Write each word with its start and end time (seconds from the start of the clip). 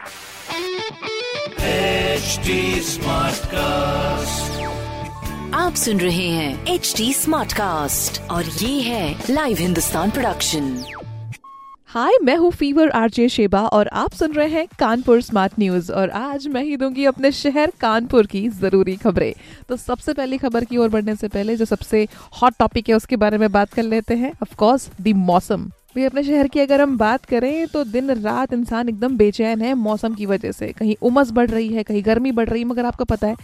HD 0.00 0.08
Smartcast. 2.84 4.58
आप 5.54 5.74
सुन 5.74 6.00
रहे 6.00 6.28
हैं 6.28 6.66
एच 6.66 6.94
डी 6.96 7.12
स्मार्ट 7.14 7.52
कास्ट 7.52 8.20
और 8.30 8.44
ये 8.44 8.80
है 8.80 9.24
लाइव 9.30 9.56
हिंदुस्तान 9.56 10.10
प्रोडक्शन 10.10 10.84
हाय 11.86 12.12
मैं 12.22 12.36
हूँ 12.36 12.50
फीवर 12.50 12.90
आरजे 12.90 13.28
शेबा 13.28 13.60
और 13.60 13.88
आप 13.88 14.12
सुन 14.12 14.32
रहे 14.32 14.48
हैं 14.48 14.66
कानपुर 14.78 15.22
स्मार्ट 15.22 15.52
न्यूज़ 15.58 15.92
और 15.92 16.10
आज 16.10 16.46
मैं 16.46 16.62
ही 16.62 16.76
दूँगी 16.76 17.04
अपने 17.04 17.32
शहर 17.32 17.72
कानपुर 17.80 18.26
की 18.26 18.48
ज़रूरी 18.48 18.96
खबरें। 18.96 19.32
तो 19.68 19.76
सबसे 19.76 20.12
पहली 20.12 20.38
खबर 20.38 20.64
की 20.64 20.76
ओर 20.76 20.88
बढ़ने 20.88 21.16
से 21.16 21.28
पहले 21.28 21.56
जो 21.56 21.64
सबसे 21.64 22.08
हॉट 22.42 22.54
टॉपिक 22.58 22.88
है 22.88 22.94
उसके 22.94 23.16
बारे 23.16 23.38
में 23.38 23.52
बात 23.52 23.72
कर 23.72 23.82
लेते 23.82 24.14
हैं 24.14 24.32
ऑफ़ 24.42 24.54
कोर्स 24.54 24.90
दी 25.00 25.12
मौसम। 25.12 25.70
भाई 25.90 26.04
अपने 26.04 26.22
शहर 26.22 26.48
की 26.48 26.60
अगर 26.60 26.80
हम 26.80 26.96
बात 26.98 27.24
करें 27.24 27.66
तो 27.68 27.82
दिन 27.84 28.10
रात 28.12 28.52
इंसान 28.52 28.88
एकदम 28.88 29.16
बेचैन 29.16 29.62
है 29.62 29.72
मौसम 29.76 30.14
की 30.14 30.26
वजह 30.26 30.52
से। 30.52 30.66
कहीं 30.72 30.94
उमस 31.02 31.30
बढ़ 31.30 31.50
रही 31.50 31.68
है, 31.68 31.82
कहीं 31.82 32.02
गर्मी 32.06 32.32
बढ़ 32.32 32.48
रही 32.48 32.62
है, 32.62 32.68
मगर 32.68 32.84
आपको 32.84 33.04
पता 33.04 33.26
है, 33.26 33.36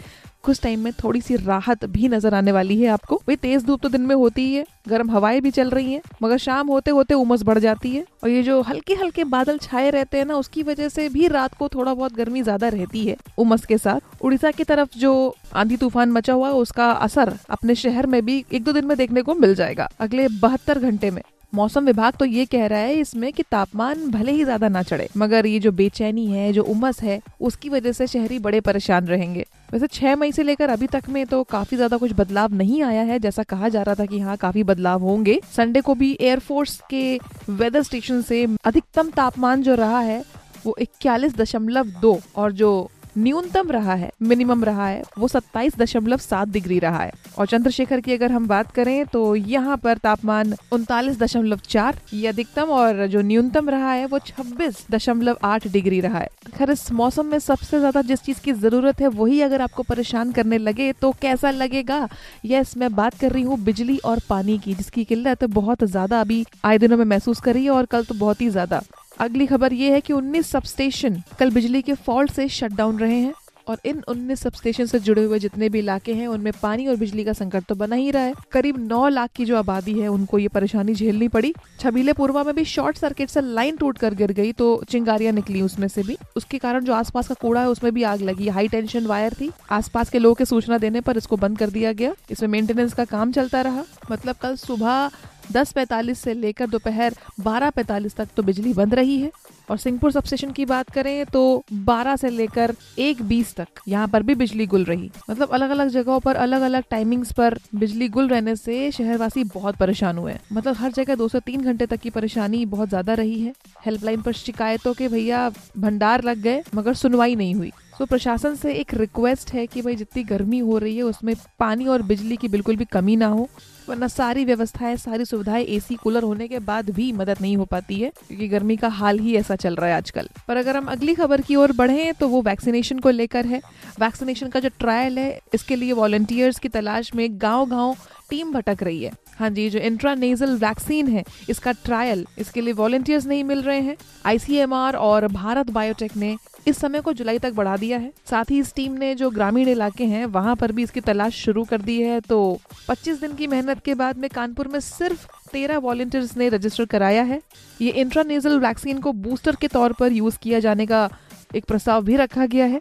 कुछ 0.45 0.61
टाइम 0.63 0.81
में 0.81 0.93
थोड़ी 0.95 1.21
सी 1.21 1.37
राहत 1.37 1.85
भी 1.87 2.09
नज़र 2.09 2.35
आने 2.35 2.53
वाली 2.53 2.81
है 2.81 2.89
आपको। 2.89 3.17
भाई 3.19 3.37
तेज 3.37 3.65
धूप 3.65 3.83
तो 3.83 3.89
दिन 3.89 4.01
में 4.01 4.15
होती 4.15 4.43
ही 4.43 4.55
है, 4.55 4.65
गर्म 4.89 5.11
हवाएँ 5.11 5.41
भी 5.41 5.51
चल 5.51 5.71
रही 5.71 5.93
हैं, 5.93 6.01
मगर 6.23 6.39
शाम 6.39 6.69
होते 6.69 6.91
होते 6.91 7.15
उमस 7.15 7.43
बढ़ 7.43 7.59
जाती 7.59 7.91
है। 7.91 8.05
और 8.25 8.31
ये 8.31 8.43
जो 8.43 8.61
हल्के 8.63 8.95
हल्के 8.95 9.25
बादल 9.27 9.59
छाए 9.59 9.91
रहते 9.91 10.19
हैं 10.19 10.25
ना, 10.25 10.35
उसकी 10.37 10.63
वजह 10.63 10.89
से 10.89 11.09
भी 11.09 11.27
रात 11.29 11.55
को 11.55 11.69
थोड़ा 11.69 11.93
बहुत 11.95 12.15
गर्मी 12.15 12.43
ज़्यादा 12.43 12.69
रहती 12.69 13.07
है 13.07 13.17
उमस 13.39 13.67
के 13.67 13.79
साथ। 13.79 14.23
उड़ीसा 14.23 14.51
की 14.51 14.65
तरफ़ 14.65 14.99
जो 14.99 15.35
आंधी 15.55 15.77
तूफ़ान 15.77 16.11
मचा 16.11 16.33
हुआ 16.33 16.49
है, 16.49 16.55
उसका 16.57 16.91
असर 16.91 17.37
अपने 17.51 17.75
शहर 17.77 18.07
में 18.07 18.25
भी 18.25 18.45
एक 18.53 18.65
दो 18.65 18.73
दिन 18.73 18.87
में 18.87 18.97
देखने 18.99 19.23
को 19.23 19.35
मिल 19.37 19.55
जाएगा, 19.55 19.89
अगले 20.01 20.29
बहत्तर 20.31 20.79
घंटे 20.81 21.11
में। 21.11 21.23
मौसम 21.53 21.85
विभाग 21.87 22.15
तो 22.15 22.25
ये 22.25 22.45
कह 22.45 22.67
रहा 22.67 22.79
है 22.79 22.95
इसमें 22.95 23.33
कि 23.33 23.43
तापमान 23.43 24.09
भले 24.11 24.33
ही 24.33 24.45
ज़्यादा 24.45 24.69
ना 24.69 24.83
चढ़े, 24.83 25.09
मगर 25.17 25.47
ये 25.47 25.59
जो 25.59 25.73
बेचैनी 25.73 26.27
है, 26.27 26.53
जो 26.53 26.63
उमस 26.65 27.03
है, 27.03 27.21
उसकी 27.41 27.69
वजह 27.69 27.93
से 27.93 28.07
शहरी 28.07 28.39
बड़े 28.39 28.61
परेशान 28.61 29.07
रहेंगे। 29.07 29.45
वैसे 29.73 29.87
छह 29.87 30.17
मई 30.17 30.33
से 30.33 30.43
लेकर 30.43 30.71
अभी 30.71 30.87
तक 30.87 31.09
में 31.09 31.25
तो 31.27 31.43
काफ़ी 31.43 31.77
ज़्यादा 31.77 31.97
कुछ 31.97 32.13
बदलाव 32.13 32.55
नहीं 32.55 32.83
आया 32.83 33.03
है, 33.03 33.19
जैसा 33.19 33.43
कहा 33.45 33.69
जा 33.69 33.83
रहा 33.83 33.95
था 33.95 34.07
कि 34.07 34.21
हाँ 34.21 34.37
काफ़ी 34.37 34.63
बदलाव 34.65 35.03
होंगे। 35.03 35.41
संडे 35.57 35.81
को 35.81 35.95
भी 35.95 36.17
एयरफोर्स 36.21 36.81
के 36.91 37.19
वेदर 37.51 37.83
स्टेशन 37.83 38.21
से 38.23 38.45
अधिकतम 38.65 39.11
तापमान 39.11 39.63
जो 39.63 39.75
रहा 39.75 40.01
है, 40.01 40.23
वो 40.67 40.77
इक्यालीस 40.81 41.37
दशमलव 41.37 41.91
दो, 42.01 42.19
और 42.37 42.53
जो 42.53 42.91
न्यूनतम 43.17 43.71
रहा 43.71 43.95
है, 43.95 44.11
मिनिमम 44.23 44.65
रहा 44.65 44.87
है, 44.89 45.03
वो 45.19 45.29
सत्ताईस 45.29 45.77
दशमलव 45.79 46.19
सात 46.19 46.49
डिग्री 46.49 46.79
रहा 46.79 46.99
है। 46.99 47.13
और 47.39 47.47
चंद्रशेखर 47.47 48.01
की 48.01 48.13
अगर 48.13 48.33
हम 48.33 48.47
बात 48.49 48.71
करें 48.73 49.05
तो 49.07 49.35
यहाँ 49.37 49.77
पर 49.77 49.99
तापमान 49.99 50.55
उनतालीस 50.73 51.19
दशमलव 51.19 51.61
चार 51.69 51.99
ये 52.15 52.27
अधिकतम 52.29 52.71
और 52.71 53.07
जो 53.07 53.23
न्यूनतम 53.23 53.71
रहा 53.71 53.93
है, 53.93 54.07
वो 54.07 54.19
छब्बीस 54.19 54.85
दशमलव 54.91 55.39
आठ 55.45 55.67
डिग्री 55.69 56.01
रहा 56.01 56.19
है। 56.19 56.29
खैर, 56.49 56.71
इस 56.71 56.91
मौसम 56.93 57.27
में 57.27 57.39
सबसे 57.39 57.79
ज़्यादा 57.79 58.03
जिस 58.03 58.23
चीज़ 58.23 58.41
की 58.41 58.53
ज़रूरत 58.55 59.01
है, 59.01 59.09
वही 59.09 59.41
अगर 59.41 59.63
आपको 59.63 59.83
परेशान 59.85 60.33
करने 60.33 60.59
लगे 60.59 60.93
तो 60.93 61.13
कैसा 61.21 61.51
लगेगा? 61.53 62.09
यस, 62.47 62.77
मैं 62.77 62.95
बात 62.95 63.19
कर 63.21 63.33
रही 63.33 63.43
हूँ 63.43 63.59
बिजली 63.61 63.99
और 64.05 64.21
पानी 64.29 64.59
की, 64.59 64.75
जिसकी 64.75 65.05
किल्लत 65.05 65.45
बहुत 65.47 65.85
ज़्यादा 65.87 66.21
अभी 66.21 66.45
आए 66.65 66.79
दिनों 66.79 66.97
में 66.97 67.05
महसूस 67.07 67.41
करी 67.41 67.65
है 67.65 67.71
और 67.71 67.87
कल 67.87 68.05
तो 68.05 68.15
बहुत 68.17 68.41
ही 68.41 68.49
ज़्यादा। 68.51 68.83
अगली 69.21 69.47
खबर 69.47 69.73
ये 69.73 69.93
है 69.93 70.01
कि 70.01 70.13
19 70.13 70.47
सबस्टेशन 70.47 71.23
कल 71.39 71.51
बिजली 71.51 71.83
के 71.83 71.95
फॉल्ट 71.97 72.31
से 72.31 72.49
शट 72.49 72.73
डाउन 72.73 72.99
रहे 72.99 73.17
हैं 73.17 73.35
और 73.69 73.79
इन 73.85 74.03
19 74.09 74.41
सबस्टेशन 74.41 74.87
से 74.87 74.99
जुड़े 74.99 75.23
हुए 75.23 75.39
जितने 75.39 75.69
भी 75.69 75.79
इलाके 75.79 76.15
हैं, 76.15 76.27
उनमें 76.27 76.53
पानी 76.63 76.87
और 76.87 76.97
बिजली 76.97 77.25
का 77.25 77.33
संकट 77.33 77.65
तो 77.65 77.75
बना 77.75 77.97
ही 77.97 78.11
रहा 78.11 78.23
है। 78.23 78.35
करीब 78.53 78.77
9 78.79 79.09
लाख 79.09 79.31
की 79.37 79.45
जो 79.45 79.57
आबादी 79.57 79.99
है, 80.01 80.09
उनको 80.09 80.39
ये 80.39 80.49
परेशानी 80.49 80.95
झेलनी 80.95 81.29
पड़ी। 81.29 81.53
छबीले 81.81 82.13
पूर्वा 82.13 82.45
में 82.45 82.55
भी 82.55 82.65
शॉर्ट 82.65 82.99
सर्किट 82.99 83.29
से 83.29 83.41
लाइन 83.41 83.77
टूट 83.77 83.99
कर 83.99 84.15
गिर 84.15 84.33
गई 84.33 84.53
तो 84.53 84.83
चिंगारियाँ 84.89 85.33
निकली 85.33 85.63
उसमें 85.63 85.89
से 85.89 86.03
भी। 86.03 86.17
उसके 86.37 86.59
कारण 86.59 86.85
जो 86.85 86.93
आसपास 86.93 87.29
का 87.29 87.35
कूड़ा 87.35 87.61
है, 87.61 87.69
उसमें 87.69 87.93
भी 87.95 88.03
आग 88.03 88.23
लगी 88.23 88.49
हाई 88.49 88.69
टेंशन 88.69 89.07
वायर 89.07 89.35
थी। 89.35 89.51
आसपास 89.71 90.11
के 90.11 90.19
लोगों 90.19 90.35
के 90.35 90.45
सूचना 90.45 90.79
देने 90.79 91.01
पर 91.01 91.17
इसको 91.17 91.37
बंद 91.37 91.59
कर 91.59 91.71
दिया 91.71 91.93
गया। 91.93 92.13
इसमें 92.31 92.49
मेंटेनेंस 92.49 92.95
का 92.95 93.05
काम 93.05 93.33
चलता 93.33 93.61
रहा। 93.61 93.85
मतलब 94.11 94.37
कल 94.37 94.57
सुबह 94.57 95.11
दस 95.53 95.73
पैतालीस 95.73 96.19
से 96.19 96.35
लेकर 96.35 96.67
दोपहर 96.67 97.15
बारह 97.41 97.71
पैतालीस 97.71 98.17
तक 98.17 98.29
तो 98.37 98.43
बिजली 98.43 98.73
बंद 98.75 98.95
रही 98.95 99.19
है। 99.21 99.31
और 99.71 99.79
सिंहपुर 99.79 100.13
सबस्टेशन 100.13 100.51
की 100.53 100.65
बात 100.65 100.91
करें 100.91 101.25
तो 101.27 101.41
12 101.87 102.17
से 102.17 102.31
लेकर 102.31 102.75
एक 102.99 103.23
बीस 103.23 103.55
तक 103.57 103.81
यहाँ 103.89 104.09
पर 104.09 104.23
भी 104.23 104.35
बिजली 104.35 104.67
गुल 104.67 104.85
रही। 104.85 105.11
मतलब 105.31 105.51
अलग 105.51 105.71
अलग 105.71 105.89
जगहों 105.89 106.19
पर 106.21 106.37
अलग 106.37 106.63
अलग 106.63 106.85
टाइमिंग्स 106.91 107.33
पर 107.33 107.59
बिजली 107.75 108.09
गुल 108.09 108.29
रहने 108.29 108.57
से 108.57 108.91
शहरवासी 108.93 109.45
बहुत 109.47 109.77
परेशान 109.77 110.19
हुए 110.19 110.37
मतलब 110.53 110.77
हर 110.77 110.93
जगह 110.93 111.15
दो 111.15 111.29
से 111.29 111.41
तीन 111.41 111.63
घंटे 111.63 111.87
तक 111.87 112.01
की 112.01 112.11
परेशानी 112.11 112.65
बहुत 112.67 112.89
ज़्यादा 112.89 113.15
रही 113.15 113.41
है। 113.41 113.53
हेल्पलाइन 113.87 114.23
पर 114.23 114.33
शिकायतों 114.35 114.95
के 114.95 115.09
भैया 115.09 115.49
भंडार 115.77 116.25
लग 116.25 116.39
गए, 116.39 116.63
मगर 116.75 116.95
सुनवाई 116.95 117.35
नहीं 117.37 117.55
हुई। 117.55 117.73
तो 117.99 118.05
प्रशासन 118.07 118.55
से 118.55 118.73
एक 118.73 118.93
रिक्वेस्ट 118.95 119.53
है 119.53 119.67
कि 119.67 119.83
भाई 119.83 119.95
जितनी 119.97 120.23
गर्मी 120.25 120.59
हो 120.59 120.79
रही 120.79 120.97
है, 120.97 121.03
उसमें 121.03 121.35
पानी 121.59 121.87
और 121.87 122.03
बिजली 122.03 122.37
की 122.37 122.49
बिल्कुल 122.49 122.77
भी 122.77 122.85
कमी 122.85 123.17
ना 123.17 123.27
हो, 123.27 123.49
वरना 123.89 124.09
सारी 124.09 124.45
व्यवस्थाएँ, 124.45 124.97
सारी 124.97 125.25
सुविधाएँ 125.25 125.65
एसी 125.67 125.95
कूलर 125.95 126.23
होने 126.23 126.49
के 126.49 126.59
बाद 126.59 126.91
भी 126.91 127.11
मदद 127.13 127.41
नहीं 127.41 127.57
हो 127.57 127.65
पाती 127.65 128.01
है, 128.01 128.11
क्योंकि 128.29 128.49
गर्मी 128.49 128.77
का 128.77 128.89
हाल 128.91 129.19
ही 129.19 129.37
ऐसा 129.37 129.57
चल 129.57 129.77
रहा 129.77 129.91
है 129.91 129.97
आजकल। 129.97 130.29
पर 130.49 130.57
अगर 130.57 130.77
हम 130.77 130.87
अगली 130.87 131.15
खबर 131.15 131.41
की 131.41 131.57
ओर 131.57 131.73
बढ़े 131.73 132.13
तो 132.13 132.29
वो 132.29 132.43
वैक्सीनेशन 132.43 132.99
को 132.99 133.11
लेकर 133.11 133.47
है। 133.47 133.61
वैक्सीनेशन 134.01 134.49
का 134.49 134.61
जो 134.61 134.69
ट्रायल 134.79 135.19
है, 135.19 135.39
इसके 135.55 135.77
लिए 135.77 135.93
वॉलंटियर्स 135.93 136.59
की 136.59 136.69
तलाश 136.69 137.15
में 137.15 137.29
गाँव 137.33 137.69
गाँव 137.69 137.97
टीम 138.31 138.53
भटक 138.53 138.83
रही 138.83 139.03
है। 139.05 139.13
हाँ 139.37 139.51
जी, 139.51 139.71
जो 139.71 139.79
इंट्रानेजल 139.79 140.57
वैक्सीन 140.57 141.09
है, 141.09 141.25
इसका 141.51 141.73
ट्रायल 141.73 142.27
इसके 142.39 142.61
लिए 142.61 142.73
वॉलेंटियर्स 142.73 143.27
नहीं 143.27 143.45
मिल 143.45 143.63
रहे 143.63 143.81
हैं। 143.81 143.97
आईसीएमआर 144.27 144.97
और 144.97 145.29
भारत 145.29 145.71
बायोटेक 145.71 146.17
ने 146.17 146.37
इस 146.67 146.79
समय 146.79 147.01
को 147.01 147.13
जुलाई 147.13 147.39
तक 147.39 147.53
बढ़ा 147.53 147.77
दिया 147.77 147.99
है। 147.99 148.13
साथ 148.31 148.45
ही 148.51 148.59
इस 148.59 148.75
टीम 148.75 148.93
ने 148.93 149.15
जो 149.15 149.31
ग्रामीण 149.31 149.69
इलाके 149.69 150.05
हैं, 150.05 150.27
वहाँ 150.27 150.57
पर 150.57 150.73
भी 150.73 150.83
इसकी 150.83 151.01
तलाश 151.01 151.35
शुरू 151.35 151.65
कर 151.65 151.81
दी 151.81 152.03
है। 152.03 152.21
तो 152.21 152.59
25 152.89 153.21
दिन 153.21 153.35
की 153.35 153.47
मेहनत 153.47 153.85
के 153.85 153.95
बाद 153.95 154.19
में 154.19 154.31
कानपुर 154.31 154.69
में 154.69 154.81
सिर्फ़ 154.81 155.27
13 155.53 155.79
वॉलेंटियर्स 155.79 156.37
ने 156.37 156.49
रजिस्टर 156.49 156.85
कराया 156.85 157.23
है। 157.23 157.43
ये 157.81 157.91
इंट्रानेजल 157.91 158.59
वैक्सीन 158.59 158.99
को 158.99 159.13
बूस्टर 159.13 159.57
के 159.57 159.69
तौर 159.69 159.93
पर 159.93 160.13
यूज़ 160.13 160.39
किया 160.39 160.61
जाने 160.61 160.87
का 160.87 161.11
एक 161.57 161.65
प्रस्ताव 161.65 162.05
भी 162.05 162.17
रखा 162.17 162.47
गया 162.47 162.67
है। 162.67 162.81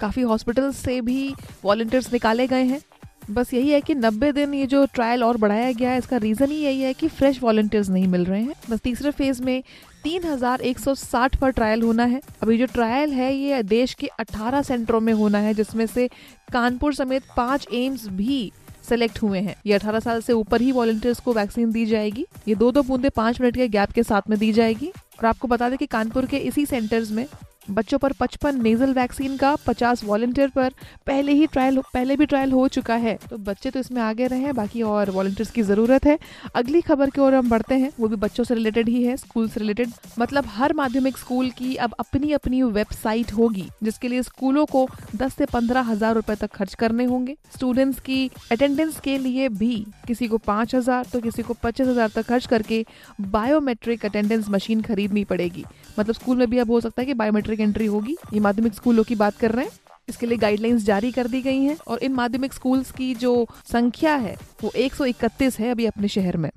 काफ़ी 0.00 0.22
हॉस्पिटल 0.22 0.72
से 0.72 1.00
भी 1.00 1.34
वॉलंटियर्स 1.64 2.12
निकाले 2.12 2.46
गए 2.46 2.64
हैं। 2.64 2.80
बस 3.30 3.54
यही 3.54 3.70
है 3.70 3.80
कि 3.80 3.94
90 3.94 4.32
दिन 4.32 4.54
ये 4.54 4.66
जो 4.66 4.84
ट्रायल 4.86 5.24
और 5.24 5.36
बढ़ाया 5.36 5.72
गया 5.72 5.90
है, 5.90 5.98
इसका 5.98 6.16
रीजन 6.16 6.50
ही 6.50 6.56
यही 6.56 6.80
है 6.80 6.92
कि 6.94 7.08
फ्रेश 7.08 7.42
वॉलंटियर्स 7.42 7.88
नहीं 7.88 8.06
मिल 8.08 8.24
रहे 8.24 8.42
हैं। 8.42 8.54
बस 8.70 8.80
तीसरे 8.80 9.10
फ़ेज़ 9.10 9.42
में 9.42 9.62
3160 10.04 11.36
पर 11.36 11.50
ट्रायल 11.50 11.82
होना 11.82 12.04
है। 12.04 12.20
अभी 12.42 12.58
जो 12.58 12.66
ट्रायल 12.66 13.12
है, 13.12 13.34
ये 13.34 13.62
देश 13.62 13.94
के 13.94 14.06
18 14.18 14.62
सेंटरों 14.62 15.00
में 15.00 15.12
होना 15.12 15.38
है, 15.38 15.54
जिसमें 15.54 15.86
से 15.86 16.08
कानपुर 16.52 16.94
समेत 16.94 17.22
पाँच 17.36 17.66
एम्स 17.72 18.08
भी 18.08 18.52
सेलेक्ट 18.88 19.22
हुए 19.22 19.38
हैं। 19.38 19.56
ये 19.66 19.74
18 19.74 20.00
साल 20.00 20.20
से 20.20 20.32
ऊपर 20.32 20.60
ही 20.60 20.72
वॉलंटियर्स 20.72 21.20
को 21.20 21.32
वैक्सीन 21.32 21.72
दी 21.72 21.86
जाएगी। 21.86 22.26
ये 22.48 22.54
दो 22.54 22.72
दो 22.72 22.82
बूंदे 22.82 23.08
पाँच 23.08 23.40
मिनट 23.40 23.56
के 23.56 23.68
गैप 23.68 23.90
के 23.90 24.02
साथ 24.02 24.30
में 24.30 24.38
दी 24.38 24.52
जाएगी। 24.52 24.86
और 24.86 25.26
आपको 25.26 25.48
बता 25.48 25.68
दें 25.68 25.78
कि 25.78 25.86
कानपुर 25.86 26.26
के 26.26 26.36
इसी 26.36 26.66
सेंटर्स 26.66 27.10
में 27.10 27.26
बच्चों 27.70 27.98
पर 27.98 28.12
55 28.12 28.54
नेजल 28.54 28.92
वैक्सीन 28.94 29.36
का 29.36 29.54
50 29.58 30.02
वॉलंटियर 30.04 30.48
पर 30.50 30.72
पहले 31.06 31.32
ही 31.32 31.46
ट्रायल 31.48 31.80
पहले 31.94 32.16
भी 32.16 32.26
ट्रायल 32.26 32.52
हो 32.52 32.66
चुका 32.68 32.94
है। 32.96 33.16
तो 33.30 33.36
बच्चे 33.38 33.70
तो 33.70 33.80
इसमें 33.80 34.00
आगे 34.02 34.26
रहे 34.26 34.40
हैं, 34.40 34.54
बाकी 34.54 34.82
और 34.84 35.10
वॉलंटियर्स 35.10 35.50
की 35.50 35.62
ज़रूरत 35.62 36.06
है। 36.06 36.18
अगली 36.54 36.80
खबर 36.80 37.10
की 37.10 37.20
ओर 37.20 37.34
हम 37.34 37.48
बढ़ते 37.50 37.74
हैं। 37.74 37.90
वो 38.00 38.08
भी 38.08 38.16
बच्चों 38.18 38.44
से 38.44 38.54
रिलेटेड 38.54 38.88
ही 38.88 39.02
है 39.02 39.16
स्कूल 39.16 39.48
से 39.48 39.60
रिलेटेड 39.60 39.90
मतलब 40.18 40.46
हर 40.48 40.72
माध्यमिक 40.74 41.18
स्कूल 41.18 41.50
की 41.50 41.74
अब 41.76 41.94
अपनी 41.98 42.32
अपनी 42.32 42.62
वेबसाइट 42.62 43.32
होगी, 43.32 43.68
जिसके 43.82 44.08
लिए 44.08 44.22
स्कूलों 44.22 44.64
को 44.66 44.86
दस 45.16 45.34
से 45.34 45.46
पंद्रह 45.48 45.80
हज़ार 45.82 46.14
रूपए 46.14 46.34
तक 46.36 46.54
खर्च 46.54 46.74
करने 46.76 47.04
होंगे। 47.04 47.36
स्टूडेंट्स 47.54 48.00
की 48.00 48.30
अटेंडेंस 48.52 49.00
के 49.00 49.18
लिए 49.18 49.48
भी 49.50 49.84
किसी 50.06 50.28
को 50.28 50.38
पाँच 50.40 50.74
हज़ार 50.74 51.06
तो 51.12 51.20
किसी 51.20 51.42
को 51.42 51.54
पच्चीस 51.62 51.86
हज़ार 51.88 52.08
तक 52.14 52.26
खर्च 52.28 52.46
करके 52.46 52.84
बायोमेट्रिक 53.20 54.04
अटेंडेंस 54.06 54.48
मशीन 54.50 54.82
खरीदनी 54.82 55.24
पड़ेगी। 55.26 55.64
मतलब 55.98 56.14
स्कूल 56.14 56.36
में 56.36 56.48
भी 56.50 56.58
अब 56.58 56.70
हो 56.70 56.80
सकता 56.80 57.02
है 57.02 57.06
कि 57.06 57.14
बायोमेट्रिक 57.14 57.57
एंट्री 57.60 57.86
होगी। 57.86 58.16
ये 58.34 58.40
माध्यमिक 58.40 58.74
स्कूलों 58.74 59.04
की 59.04 59.14
बात 59.14 59.36
कर 59.36 59.50
रहे 59.50 59.64
हैं। 59.64 59.72
इसके 60.08 60.26
लिए 60.26 60.38
गाइडलाइंस 60.38 60.82
जारी 60.82 61.12
कर 61.12 61.26
दी 61.26 61.42
गई 61.42 61.62
हैं 61.62 61.76
और 61.88 61.98
इन 61.98 62.12
माध्यमिक 62.12 62.52
स्कूल्स 62.52 62.90
की 62.90 63.14
जो 63.14 63.46
संख्या 63.72 64.14
है, 64.14 64.36
वो 64.64 64.72
131 64.76 65.58
है 65.58 65.70
अभी 65.70 65.86
अपने 65.86 66.08
शहर 66.08 66.36
में। 66.36 66.50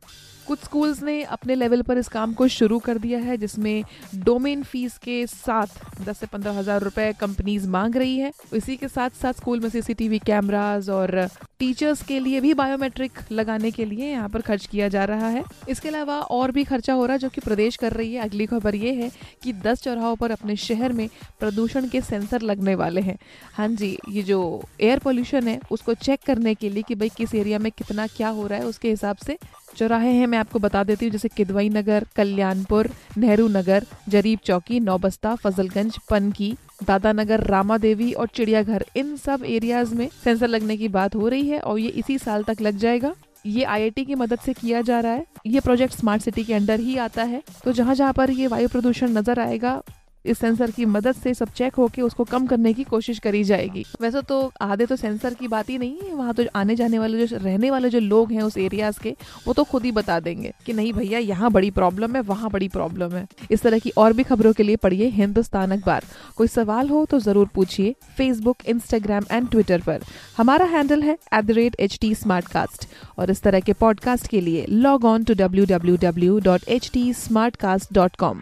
कुछ 0.47 0.59
स्कूल्स 0.59 1.01
ने 1.03 1.21
अपने 1.25 1.55
लेवल 1.55 1.81
पर 1.81 1.97
इस 1.97 2.07
काम 2.07 2.33
को 2.33 2.47
शुरू 2.49 2.79
कर 2.79 2.97
दिया 2.97 3.19
है, 3.19 3.37
जिसमें 3.37 3.83
डोमेन 4.15 4.63
फ़ीस 4.63 4.97
के 4.97 5.25
साथ 5.27 6.01
10 6.01 6.19
से 6.19 6.25
पंद्रह 6.25 6.57
हज़ार 6.59 6.81
रुपए 6.81 7.11
कंपनीज़ 7.19 7.67
मांग 7.69 7.95
रही 7.95 8.17
है। 8.17 8.31
इसी 8.53 8.75
के 8.77 8.87
साथ 8.87 9.21
साथ 9.21 9.33
स्कूल 9.33 9.59
में 9.59 9.69
सीसीटीवी 9.69 10.19
कैमराज 10.19 10.89
और 10.89 11.27
टीचर्स 11.59 12.01
के 12.03 12.19
लिए 12.19 12.39
भी 12.41 12.53
बायोमेट्रिक 12.53 13.19
लगाने 13.31 13.71
के 13.71 13.85
लिए 13.85 14.09
यहाँ 14.09 14.29
पर 14.29 14.41
खर्च 14.41 14.65
किया 14.65 14.87
जा 14.87 15.03
रहा 15.05 15.27
है। 15.27 15.43
इसके 15.69 15.89
अलावा 15.89 16.19
और 16.31 16.51
भी 16.51 16.63
खर्चा 16.63 16.93
हो 16.93 17.05
रहा 17.05 17.13
है, 17.13 17.19
जो 17.19 17.29
कि 17.29 17.41
प्रदेश 17.41 17.75
कर 17.75 17.93
रही 17.93 18.13
है। 18.13 18.21
अगली 18.21 18.45
खबर 18.45 18.75
ये 18.75 18.93
है 18.93 19.11
कि 19.43 19.53
दस 19.55 19.83
चौराहों 19.83 20.15
पर 20.15 20.31
अपने 20.31 20.55
शहर 20.57 20.93
में 20.93 21.07
प्रदूषण 21.39 21.87
के 21.89 22.01
सेंसर 22.01 22.41
लगने 22.41 22.75
वाले 22.75 23.01
हैं। 23.01 23.17
हाँ 23.53 23.67
जी, 23.69 23.97
ये 24.09 24.23
जो 24.23 24.41
एयर 24.81 24.99
पोल्यूशन 24.99 25.47
है, 25.47 25.59
उसको 25.71 25.93
चेक 25.95 26.19
करने 26.25 26.55
के 26.55 26.69
लिए 26.69 26.83
कि 26.83 26.95
भाई 26.95 27.09
किस 27.17 27.35
एरिया 27.35 27.59
में 27.59 27.71
कितना 27.71 28.07
क्या 28.07 28.29
हो 28.29 28.47
रहा 28.47 28.59
है, 28.59 28.65
उसके 28.65 28.89
हिसाब 28.89 29.17
से 29.17 29.37
चौराहे 29.75 30.11
हैं, 30.11 30.27
मैं 30.27 30.37
आपको 30.37 30.59
बता 30.59 30.83
देती 30.83 31.05
हूँ, 31.05 31.11
जैसे 31.11 31.27
किदवई 31.27 31.69
नगर, 31.69 32.05
कल्याणपुर, 32.15 32.89
नेहरू 33.17 33.47
नगर, 33.47 33.85
जरीब 34.09 34.39
चौकी, 34.45 34.79
नौबस्ता, 34.79 35.35
फजलगंज, 35.35 35.97
पनकी, 36.09 36.53
दादा 36.87 37.11
नगर 37.11 37.43
रामा 37.43 37.77
देवी 37.77 38.11
और 38.13 38.27
चिड़ियाघर। 38.27 38.85
इन 38.95 39.15
सब 39.17 39.43
एरियाज़ 39.45 39.95
में 39.95 40.07
सेंसर 40.23 40.47
लगने 40.47 40.77
की 40.77 40.87
बात 40.87 41.15
हो 41.15 41.27
रही 41.27 41.47
है 41.47 41.59
और 41.59 41.79
ये 41.79 41.89
इसी 41.89 42.17
साल 42.17 42.43
तक 42.43 42.61
लग 42.61 42.77
जाएगा। 42.77 43.13
ये 43.45 43.63
आईआईटी 43.63 44.05
की 44.05 44.15
मदद 44.15 44.39
से 44.39 44.53
किया 44.53 44.81
जा 44.81 44.99
रहा 44.99 45.11
है। 45.11 45.25
ये 45.47 45.59
प्रोजेक्ट 45.59 45.93
स्मार्ट 45.93 46.21
सिटी 46.21 46.43
के 46.43 46.53
अंडर 46.53 46.79
ही 46.79 46.97
आता 46.97 47.23
है। 47.23 47.41
तो 47.63 47.71
जहाँ 47.71 47.95
जहाँ 47.95 48.13
पर 48.13 48.31
ये 48.31 48.47
वायु 48.47 48.67
प्रदूषण 48.67 49.09
नज़र 49.09 49.39
आएगा 49.39 49.81
इस 50.25 50.37
सेंसर 50.39 50.71
की 50.71 50.85
मदद 50.85 51.15
से 51.15 51.33
सब 51.33 51.51
चेक 51.51 51.75
होके 51.75 52.01
उसको 52.01 52.23
कम 52.23 52.45
करने 52.47 52.73
की 52.73 52.83
कोशिश 52.83 53.19
करी 53.19 53.43
जाएगी। 53.43 53.85
वैसे 54.01 54.21
तो 54.21 54.51
आधे 54.61 54.85
तो 54.85 54.95
सेंसर 54.95 55.33
की 55.33 55.47
बात 55.47 55.69
ही 55.69 55.77
नहीं 55.77 55.99
है, 55.99 56.13
वहाँ 56.13 56.33
तो 56.33 56.43
आने 56.55 56.75
जाने 56.75 56.99
वाले 56.99 57.25
जो 57.27 57.37
रहने 57.37 57.71
वाले 57.71 57.89
जो 57.89 57.99
लोग 57.99 58.31
हैं 58.31 58.41
उस 58.41 58.57
एरियाज़ 58.59 58.99
के, 58.99 59.15
वो 59.47 59.53
तो 59.53 59.63
खुद 59.63 59.85
ही 59.85 59.91
बता 59.91 60.19
देंगे 60.19 60.53
कि 60.65 60.73
नहीं 60.73 60.93
भैया, 60.93 61.19
यहाँ 61.19 61.51
बड़ी 61.51 61.71
प्रॉब्लम 61.71 62.15
है, 62.15 62.21
वहाँ 62.23 62.49
बड़ी 62.49 62.67
प्रॉब्लम 62.69 63.15
है। 63.15 63.25
इस 63.51 63.61
तरह 63.61 63.79
की 63.79 63.91
और 63.97 64.13
भी 64.13 64.23
खबरों 64.23 64.53
के 64.53 64.63
लिए 64.63 64.75
पढ़िए 64.77 65.07
हिंदुस्तान 65.11 65.71
अखबार। 65.71 66.05
कोई 66.37 66.47
सवाल 66.47 66.89
हो 66.89 67.05
तो 67.05 67.19
ज़रूर 67.19 67.47
पूछिए 67.55 67.95
फेसबुक 68.17 68.65
इंस्टाग्राम 68.65 69.25
एंड 69.31 69.49
ट्विटर 69.49 69.81
पर। 69.81 70.03
हमारा 70.37 70.65
हैंडल 70.67 71.03
है 71.03 71.17
एट 71.33 72.85
और 73.19 73.31
इस 73.31 73.41
तरह 73.41 73.59
के 73.59 73.73
पॉडकास्ट 73.73 74.27
के 74.27 74.41
लिए 74.41 74.65
log 74.69 75.05
on 75.05 75.23
to 75.23 75.33
W 75.33 75.65
W 75.65 75.97
W 76.01 76.39
dot 76.39 76.67
H 76.67 76.89
T 76.93 77.11
smartcast 77.55 77.93
dot 77.93 78.15
com 78.15 78.41